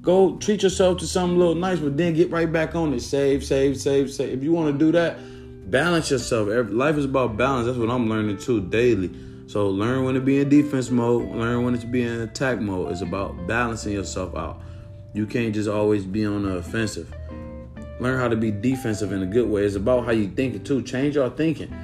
go 0.01 0.37
treat 0.37 0.63
yourself 0.63 0.99
to 0.99 1.07
something 1.07 1.37
a 1.37 1.39
little 1.39 1.55
nice. 1.55 1.79
But 1.79 1.97
then 1.97 2.15
get 2.15 2.31
right 2.31 2.51
back 2.51 2.75
on 2.75 2.95
it. 2.95 3.01
Save, 3.01 3.45
save, 3.45 3.81
save, 3.81 4.11
save. 4.11 4.39
If 4.39 4.45
you 4.45 4.53
want 4.53 4.73
to 4.73 4.79
do 4.79 4.93
that, 4.93 5.19
balance 5.71 6.11
yourself. 6.11 6.49
Life 6.71 6.97
is 6.97 7.05
about 7.05 7.37
balance. 7.37 7.67
That's 7.67 7.79
what 7.79 7.91
I'm 7.91 8.09
learning 8.09 8.39
too 8.39 8.61
daily. 8.61 9.11
So 9.47 9.69
learn 9.69 10.05
when 10.05 10.15
to 10.15 10.21
be 10.21 10.41
in 10.41 10.49
defense 10.49 10.91
mode, 10.91 11.29
learn 11.37 11.65
when 11.65 11.79
to 11.79 11.87
be 11.87 12.03
in 12.03 12.23
attack 12.23 12.61
mode. 12.61 12.91
It's 12.93 13.03
about 13.03 13.47
balancing 13.47 13.93
yourself 13.93 14.35
out. 14.35 14.63
You 15.13 15.27
can't 15.27 15.55
just 15.55 15.69
always 15.69 16.07
be 16.07 16.25
on 16.25 16.45
the 16.45 16.57
offensive. 16.57 17.15
Learn 18.01 18.19
how 18.19 18.29
to 18.29 18.37
be 18.37 18.51
defensive 18.51 19.13
in 19.13 19.23
a 19.23 19.27
good 19.27 19.49
way. 19.49 19.65
It's 19.65 19.77
about 19.77 20.05
how 20.05 20.11
you 20.11 20.29
think 20.29 20.55
it 20.55 20.65
too. 20.65 20.83
Change 20.83 21.15
your 21.15 21.31
thinking. 21.31 21.75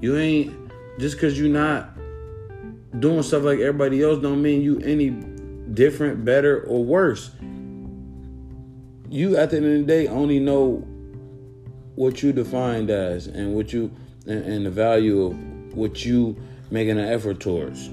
You 0.00 0.16
ain't 0.16 0.70
just 0.98 1.16
because 1.16 1.38
you're 1.38 1.48
not 1.48 1.90
doing 3.00 3.22
stuff 3.22 3.42
like 3.42 3.58
everybody 3.58 4.02
else 4.02 4.20
don't 4.20 4.40
mean 4.40 4.62
you 4.62 4.78
any 4.80 5.10
different, 5.74 6.24
better, 6.24 6.62
or 6.62 6.84
worse. 6.84 7.30
You 9.10 9.36
at 9.36 9.50
the 9.50 9.56
end 9.56 9.66
of 9.66 9.72
the 9.72 9.84
day 9.84 10.06
only 10.06 10.38
know 10.38 10.84
what 11.94 12.22
you 12.22 12.32
defined 12.32 12.90
as 12.90 13.26
and 13.26 13.54
what 13.54 13.72
you 13.72 13.90
and, 14.26 14.44
and 14.44 14.66
the 14.66 14.70
value 14.70 15.26
of 15.26 15.74
what 15.74 16.04
you 16.04 16.36
making 16.70 16.98
an 16.98 17.08
effort 17.08 17.40
towards. 17.40 17.88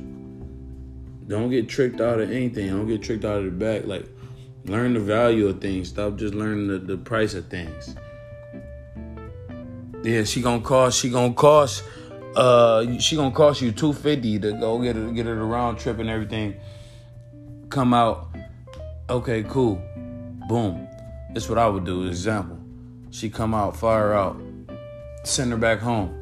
Don't 1.27 1.49
get 1.49 1.67
tricked 1.67 2.01
out 2.01 2.19
of 2.19 2.29
anything. 2.29 2.69
Don't 2.69 2.87
get 2.87 3.01
tricked 3.01 3.25
out 3.25 3.39
of 3.39 3.45
the 3.45 3.51
back. 3.51 3.85
Like, 3.85 4.05
learn 4.65 4.93
the 4.93 4.99
value 4.99 5.47
of 5.47 5.61
things. 5.61 5.89
Stop 5.89 6.17
just 6.17 6.33
learning 6.33 6.67
the, 6.67 6.79
the 6.79 6.97
price 6.97 7.33
of 7.33 7.47
things. 7.47 7.95
Yeah, 10.03 10.23
she 10.23 10.41
gonna 10.41 10.61
cost. 10.61 10.99
She 10.99 11.09
gonna 11.09 11.33
cost. 11.33 11.83
Uh, 12.35 12.99
she 12.99 13.15
gonna 13.15 13.33
cost 13.33 13.61
you 13.61 13.71
two 13.71 13.93
fifty 13.93 14.37
to 14.39 14.51
go 14.53 14.79
get 14.79 14.97
it, 14.97 15.15
get 15.15 15.25
it 15.25 15.37
a 15.37 15.43
round 15.43 15.79
trip 15.79 15.99
and 15.99 16.09
everything. 16.09 16.55
Come 17.69 17.93
out. 17.93 18.27
Okay, 19.09 19.43
cool. 19.43 19.81
Boom. 20.47 20.87
That's 21.33 21.49
what 21.49 21.57
I 21.57 21.67
would 21.67 21.85
do. 21.85 22.07
Example. 22.07 22.59
She 23.11 23.29
come 23.29 23.53
out, 23.53 23.77
fire 23.77 24.13
out, 24.13 24.39
send 25.23 25.51
her 25.51 25.57
back 25.57 25.79
home. 25.79 26.13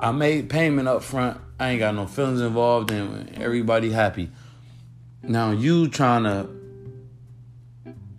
I 0.00 0.10
made 0.10 0.50
payment 0.50 0.88
up 0.88 1.02
front. 1.02 1.40
I 1.58 1.70
ain't 1.70 1.78
got 1.78 1.94
no 1.94 2.06
feelings 2.06 2.40
involved 2.40 2.90
and 2.90 3.38
everybody 3.38 3.90
happy. 3.90 4.30
Now 5.22 5.52
you 5.52 5.88
trying 5.88 6.24
to 6.24 6.48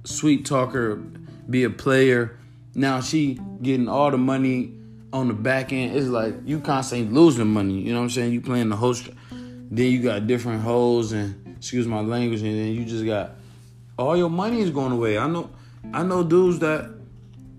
sweet 0.08 0.46
talker, 0.46 0.96
be 1.50 1.64
a 1.64 1.70
player. 1.70 2.40
Now 2.74 3.02
she 3.02 3.40
getting 3.62 3.88
all 3.88 4.12
the 4.12 4.18
money 4.18 4.74
on 5.12 5.28
the 5.28 5.34
back 5.34 5.74
end. 5.74 5.96
It's 5.96 6.08
like 6.08 6.36
you 6.46 6.60
constantly 6.60 7.14
losing 7.14 7.48
money. 7.48 7.82
You 7.82 7.94
know 7.94 8.00
what 8.00 8.06
I'm 8.06 8.10
saying? 8.10 8.34
You 8.34 8.42
playing 8.42 8.70
the 8.70 8.76
host. 8.76 9.10
Then 9.70 9.92
you 9.92 10.02
got 10.02 10.28
different 10.28 10.62
hoes 10.62 11.12
and 11.12 11.56
excuse 11.58 11.88
my 11.88 12.00
language, 12.00 12.42
and 12.42 12.58
then 12.58 12.68
you 12.68 12.86
just 12.86 13.06
got 13.06 13.32
all 13.98 14.16
your 14.16 14.30
money 14.30 14.62
is 14.62 14.70
going 14.70 14.94
away. 14.94 15.18
I 15.18 15.28
know, 15.28 15.50
I 15.92 16.04
know 16.04 16.24
dudes 16.24 16.60
that 16.60 16.90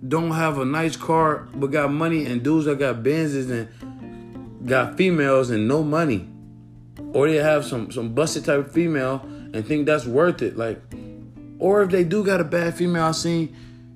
don't 0.07 0.31
have 0.31 0.59
a 0.59 0.65
nice 0.65 0.97
car 0.97 1.49
but 1.55 1.67
got 1.67 1.93
money, 1.93 2.25
and 2.25 2.43
dudes 2.43 2.65
that 2.65 2.79
got 2.79 3.03
Benzes 3.03 3.51
and 3.51 4.67
got 4.67 4.97
females 4.97 5.51
and 5.51 5.69
no 5.69 5.83
money, 5.83 6.27
or 7.13 7.29
they 7.29 7.37
have 7.37 7.67
some 7.67 7.91
some 7.93 8.15
busted 8.15 8.47
type 8.47 8.61
of 8.61 8.73
female 8.73 9.21
and 9.53 9.67
think 9.67 9.87
that's 9.87 10.07
worth 10.07 10.41
it. 10.41 10.57
Like, 10.57 10.81
or 11.59 11.83
if 11.83 11.91
they 11.91 12.05
do 12.05 12.25
got 12.25 12.41
a 12.41 12.45
bad 12.45 12.75
female, 12.75 13.05
I 13.05 13.13
seen 13.13 13.55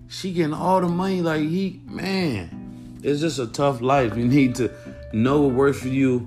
she 0.09 0.33
getting 0.33 0.55
all 0.55 0.81
the 0.81 0.89
money. 0.89 1.23
Like 1.23 1.41
he, 1.41 1.81
man, 1.87 3.01
it's 3.03 3.21
just 3.21 3.39
a 3.39 3.47
tough 3.47 3.81
life. 3.81 4.17
You 4.17 4.27
need 4.27 4.55
to 4.57 4.71
know 5.13 5.43
what 5.43 5.55
works 5.55 5.81
for 5.81 5.89
you. 5.89 6.27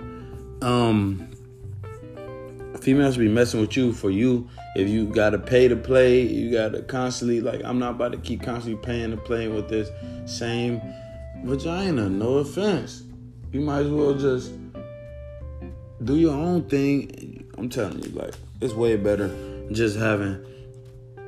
Um, 0.62 1.28
females 2.80 3.16
be 3.16 3.28
messing 3.28 3.60
with 3.60 3.76
you 3.76 3.92
for 3.92 4.10
you. 4.10 4.48
If 4.74 4.88
you 4.88 5.06
gotta 5.06 5.38
pay 5.38 5.68
to 5.68 5.76
play, 5.76 6.22
you 6.22 6.50
gotta 6.52 6.82
constantly 6.82 7.40
like. 7.40 7.62
I'm 7.64 7.78
not 7.78 7.92
about 7.92 8.12
to 8.12 8.18
keep 8.18 8.42
constantly 8.42 8.82
paying 8.84 9.10
to 9.10 9.16
playing 9.16 9.54
with 9.54 9.68
this 9.68 9.88
same 10.24 10.80
vagina. 11.44 12.08
No 12.08 12.38
offense. 12.38 13.02
You 13.52 13.60
might 13.60 13.80
as 13.80 13.88
well 13.88 14.14
just 14.14 14.52
do 16.04 16.16
your 16.16 16.34
own 16.34 16.64
thing. 16.68 17.48
I'm 17.56 17.68
telling 17.68 18.02
you, 18.02 18.10
like 18.10 18.34
it's 18.60 18.74
way 18.74 18.96
better 18.96 19.34
just 19.72 19.96
having 19.96 20.44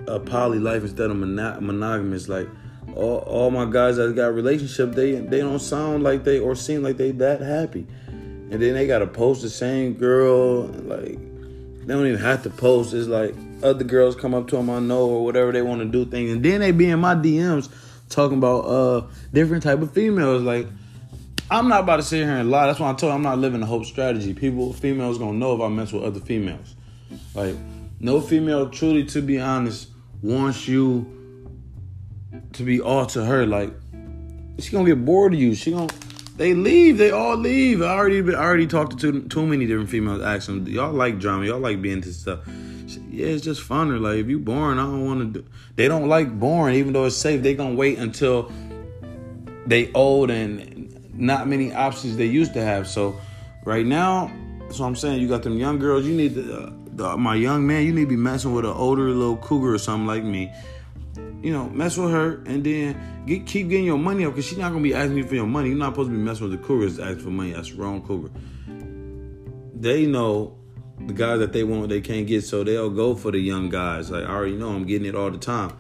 a 0.09 0.21
poly 0.21 0.59
life 0.59 0.83
instead 0.83 1.11
of 1.11 1.17
monogamous. 1.17 2.29
Like 2.29 2.49
all, 2.95 3.19
all 3.19 3.51
my 3.51 3.65
guys 3.67 3.97
that 3.97 4.15
got 4.17 4.35
relationship, 4.35 4.93
they 4.93 5.13
they 5.13 5.41
don't 5.41 5.61
sound 5.61 6.03
like 6.03 6.25
they 6.25 6.39
or 6.39 6.55
seem 6.55 6.83
like 6.83 6.97
they 6.97 7.13
that 7.13 7.41
happy, 7.41 7.87
and 8.07 8.53
then 8.53 8.75
they 8.75 8.87
gotta 8.87 9.07
post 9.07 9.43
the 9.43 9.51
same 9.51 9.95
girl. 9.95 10.63
Like 10.67 11.19
they 11.87 11.95
don't 11.95 12.07
even 12.07 12.21
have 12.21 12.43
to 12.45 12.51
post. 12.51 12.95
It's 12.95 13.09
like 13.09 13.35
other 13.63 13.85
girls 13.85 14.17
come 14.17 14.35
up 14.35 14.49
to 14.49 14.57
them 14.57 14.71
I 14.71 14.81
know 14.81 15.07
or 15.07 15.25
whatever 15.25 15.53
they 15.53 15.63
want 15.63 15.81
to 15.81 15.87
do 15.87 16.05
things, 16.11 16.33
and 16.33 16.45
then 16.45 16.61
they 16.61 16.73
be 16.73 16.89
in 16.91 17.01
my 17.01 17.15
DMs 17.15 17.71
talking 18.09 18.39
about 18.39 18.61
uh 18.61 19.07
different 19.35 19.63
type 19.63 19.83
of 19.83 19.93
females 19.93 20.43
like 20.43 20.67
I'm 21.51 21.69
not 21.69 21.81
about 21.85 21.97
to 21.97 22.03
sit 22.03 22.25
here 22.25 22.37
and 22.37 22.51
lie. 22.51 22.67
That's 22.67 22.79
why 22.79 22.91
I 22.91 22.95
told 22.95 23.11
you 23.11 23.15
I'm 23.15 23.23
not 23.23 23.39
living 23.39 23.61
the 23.61 23.67
hope 23.67 23.87
strategy. 23.87 24.35
People, 24.35 24.73
females 24.75 25.17
gonna 25.17 25.39
know 25.39 25.55
if 25.55 25.63
I 25.63 25.69
mess 25.69 25.93
with 25.93 26.03
other 26.03 26.21
females. 26.21 26.75
Like, 27.35 27.57
no 28.01 28.21
female 28.21 28.69
truly, 28.69 29.05
to 29.07 29.23
be 29.23 29.41
honest, 29.41 29.89
wants 30.23 30.67
you 30.67 31.07
to 32.53 32.63
be 32.63 32.81
all 32.81 33.07
to 33.07 33.25
her. 33.25 33.47
Like, 33.47 33.73
she 34.59 34.73
gonna 34.73 34.87
get 34.87 35.05
bored 35.05 35.35
of 35.35 35.41
you. 35.41 35.55
She 35.55 35.71
gonna 35.71 35.93
They 36.37 36.55
leave. 36.55 36.99
They 36.99 37.11
all 37.11 37.37
leave. 37.37 37.83
I 37.83 37.97
already 37.97 38.21
been 38.23 38.35
I 38.35 38.43
already 38.43 38.67
talked 38.67 38.99
to 38.99 39.13
too, 39.13 39.29
too 39.29 39.47
many 39.47 39.67
different 39.67 39.91
females. 39.91 40.23
Asking 40.23 40.67
y'all 40.67 40.93
like 40.93 41.19
drama. 41.19 41.47
Y'all 41.47 41.61
like 41.61 41.81
being 41.83 41.97
into 41.97 42.13
stuff. 42.13 42.41
Yeah, 43.11 43.27
it's 43.27 43.45
just 43.45 43.67
funner. 43.69 44.01
Like 44.01 44.19
if 44.19 44.29
you 44.29 44.39
boring, 44.39 44.79
I 44.79 44.83
don't 44.83 45.05
want 45.05 45.21
to 45.21 45.41
do. 45.41 45.49
They 45.77 45.89
don't 45.89 46.09
like 46.09 46.39
boring, 46.39 46.77
even 46.77 46.93
though 46.93 47.07
it's 47.07 47.17
safe. 47.17 47.43
They 47.43 47.55
gonna 47.55 47.75
wait 47.75 47.99
until 47.99 48.51
they 49.67 49.93
old 49.93 50.31
and 50.31 51.13
not 51.13 51.49
many 51.49 51.75
options 51.75 52.17
they 52.17 52.27
used 52.27 52.55
to 52.55 52.63
have. 52.63 52.89
So 52.89 53.21
right 53.65 53.85
now, 53.85 54.33
so 54.71 54.85
I'm 54.85 54.97
saying. 54.97 55.21
You 55.21 55.29
got 55.29 55.43
them 55.43 55.59
young 55.59 55.79
girls. 55.79 56.07
You 56.07 56.15
need 56.15 56.35
to, 56.35 56.63
uh, 56.63 56.73
my 56.99 57.35
young 57.35 57.67
man. 57.67 57.85
You 57.85 57.93
need 57.93 58.03
to 58.03 58.09
be 58.09 58.17
messing 58.17 58.53
with 58.53 58.65
an 58.65 58.73
older 58.73 59.11
little 59.11 59.37
cougar 59.37 59.75
or 59.75 59.79
something 59.79 60.07
like 60.07 60.25
me. 60.25 60.53
You 61.43 61.53
know, 61.53 61.69
mess 61.69 61.97
with 61.97 62.11
her 62.11 62.43
and 62.47 62.65
then 62.65 63.25
get, 63.27 63.47
keep 63.47 63.69
getting 63.69 63.87
your 63.87 63.99
money 63.99 64.25
up 64.25 64.33
because 64.33 64.47
she's 64.47 64.59
not 64.59 64.71
gonna 64.71 64.83
be 64.83 64.95
asking 64.95 65.19
you 65.19 65.25
for 65.25 65.37
your 65.37 65.47
money. 65.47 65.69
You're 65.69 65.79
not 65.79 65.93
supposed 65.93 66.11
to 66.11 66.17
be 66.17 66.23
messing 66.23 66.51
with 66.51 66.61
the 66.61 66.67
cougars 66.67 66.99
asking 66.99 67.21
for 67.21 67.31
money. 67.31 67.53
That's 67.53 67.73
wrong 67.73 68.03
cougar. 68.03 68.31
They 69.75 70.07
know 70.07 70.59
the 71.07 71.13
guys 71.13 71.39
that 71.39 71.53
they 71.53 71.63
want 71.63 71.89
they 71.89 72.01
can't 72.01 72.27
get, 72.27 72.45
so 72.45 72.65
they'll 72.65 72.91
go 72.91 73.15
for 73.15 73.31
the 73.31 73.39
young 73.39 73.69
guys. 73.69 74.11
Like 74.11 74.25
I 74.25 74.29
already 74.29 74.57
know 74.57 74.71
I'm 74.71 74.85
getting 74.85 75.07
it 75.07 75.15
all 75.15 75.31
the 75.31 75.39
time. 75.39 75.77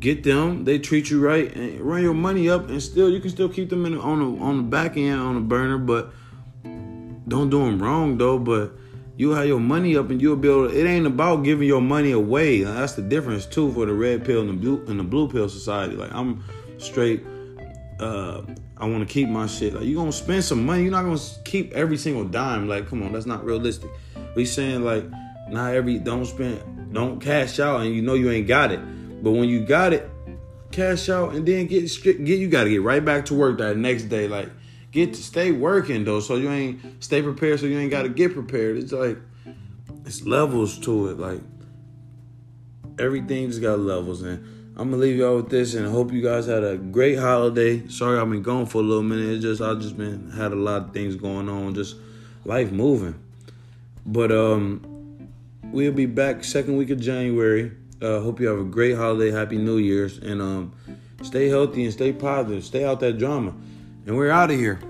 Get 0.00 0.22
them, 0.22 0.64
they 0.64 0.78
treat 0.78 1.10
you 1.10 1.20
right, 1.20 1.52
and 1.54 1.80
run 1.80 2.02
your 2.02 2.14
money 2.14 2.48
up, 2.48 2.68
and 2.68 2.82
still 2.82 3.10
you 3.10 3.20
can 3.20 3.30
still 3.30 3.48
keep 3.48 3.68
them 3.70 3.84
in 3.84 3.98
on 3.98 4.18
the 4.18 4.42
on 4.42 4.56
the 4.56 4.62
back 4.62 4.96
end 4.96 5.20
on 5.20 5.34
the 5.34 5.40
burner, 5.40 5.78
but 5.78 6.12
don't 7.28 7.50
do 7.50 7.58
them 7.64 7.80
wrong 7.82 8.18
though. 8.18 8.38
But 8.38 8.72
you 9.18 9.32
have 9.32 9.48
your 9.48 9.58
money 9.58 9.96
up, 9.96 10.10
and 10.10 10.22
you'll 10.22 10.36
be 10.36 10.48
able. 10.48 10.68
To, 10.68 10.74
it 10.74 10.86
ain't 10.86 11.04
about 11.04 11.42
giving 11.42 11.66
your 11.66 11.82
money 11.82 12.12
away. 12.12 12.62
That's 12.62 12.92
the 12.94 13.02
difference 13.02 13.46
too 13.46 13.72
for 13.72 13.84
the 13.84 13.92
red 13.92 14.24
pill 14.24 14.40
and 14.40 14.48
the 14.48 14.54
blue 14.54 14.84
and 14.86 14.98
the 14.98 15.02
blue 15.02 15.28
pill 15.28 15.48
society. 15.48 15.96
Like 15.96 16.12
I'm 16.12 16.44
straight. 16.78 17.26
Uh, 17.98 18.42
I 18.76 18.86
want 18.86 19.06
to 19.06 19.12
keep 19.12 19.28
my 19.28 19.48
shit. 19.48 19.74
Like 19.74 19.86
you're 19.86 20.00
gonna 20.00 20.12
spend 20.12 20.44
some 20.44 20.64
money, 20.64 20.84
you're 20.84 20.92
not 20.92 21.02
gonna 21.02 21.18
keep 21.44 21.72
every 21.72 21.96
single 21.96 22.24
dime. 22.24 22.68
Like, 22.68 22.88
come 22.88 23.02
on, 23.02 23.12
that's 23.12 23.26
not 23.26 23.44
realistic. 23.44 23.90
We 24.36 24.44
saying 24.44 24.84
like, 24.84 25.04
not 25.48 25.74
every 25.74 25.98
don't 25.98 26.24
spend, 26.24 26.94
don't 26.94 27.20
cash 27.20 27.58
out, 27.58 27.80
and 27.80 27.92
you 27.92 28.02
know 28.02 28.14
you 28.14 28.30
ain't 28.30 28.46
got 28.46 28.70
it. 28.70 28.78
But 29.20 29.32
when 29.32 29.48
you 29.48 29.66
got 29.66 29.92
it, 29.92 30.08
cash 30.70 31.08
out 31.08 31.34
and 31.34 31.44
then 31.44 31.66
get. 31.66 31.90
Get 32.04 32.20
you 32.20 32.46
got 32.46 32.64
to 32.64 32.70
get 32.70 32.82
right 32.82 33.04
back 33.04 33.24
to 33.26 33.34
work 33.34 33.58
that 33.58 33.76
next 33.76 34.04
day. 34.04 34.28
Like, 34.28 34.48
get 34.90 35.14
to 35.14 35.22
stay 35.22 35.52
working 35.52 36.04
though, 36.04 36.20
so 36.20 36.36
you 36.36 36.50
ain't 36.50 37.02
stay 37.02 37.22
prepared, 37.22 37.60
so 37.60 37.66
you 37.66 37.78
ain't 37.78 37.90
got 37.90 38.02
to 38.02 38.08
get 38.08 38.32
prepared. 38.32 38.76
It's 38.76 38.92
like 38.92 39.18
it's 40.04 40.22
levels 40.24 40.78
to 40.80 41.08
it. 41.08 41.18
Like 41.18 41.40
everything 42.98 43.48
just 43.48 43.62
got 43.62 43.78
levels 43.78 44.22
and. 44.22 44.54
I'm 44.80 44.90
gonna 44.90 45.02
leave 45.02 45.16
y'all 45.16 45.34
with 45.34 45.50
this 45.50 45.74
and 45.74 45.88
hope 45.88 46.12
you 46.12 46.22
guys 46.22 46.46
had 46.46 46.62
a 46.62 46.76
great 46.76 47.18
holiday. 47.18 47.88
Sorry 47.88 48.16
I've 48.16 48.30
been 48.30 48.42
gone 48.42 48.64
for 48.64 48.78
a 48.78 48.84
little 48.84 49.02
minute. 49.02 49.28
It's 49.28 49.42
just 49.42 49.60
I 49.60 49.74
just 49.74 49.96
been 49.96 50.30
had 50.30 50.52
a 50.52 50.54
lot 50.54 50.82
of 50.82 50.92
things 50.92 51.16
going 51.16 51.48
on, 51.48 51.74
just 51.74 51.96
life 52.44 52.70
moving. 52.70 53.16
But 54.06 54.30
um 54.30 55.28
we'll 55.64 55.90
be 55.90 56.06
back 56.06 56.44
second 56.44 56.76
week 56.76 56.90
of 56.90 57.00
January. 57.00 57.72
Uh 58.00 58.20
hope 58.20 58.38
you 58.38 58.46
have 58.46 58.60
a 58.60 58.64
great 58.64 58.94
holiday, 58.94 59.32
happy 59.32 59.58
New 59.58 59.78
Year's, 59.78 60.18
and 60.18 60.40
um 60.40 60.72
stay 61.22 61.48
healthy 61.48 61.82
and 61.82 61.92
stay 61.92 62.12
positive. 62.12 62.64
Stay 62.64 62.84
out 62.84 63.00
that 63.00 63.18
drama. 63.18 63.54
And 64.08 64.16
we're 64.16 64.30
out 64.30 64.50
of 64.50 64.56
here. 64.56 64.80